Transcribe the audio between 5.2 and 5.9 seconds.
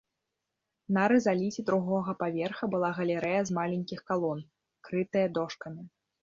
дошкамі.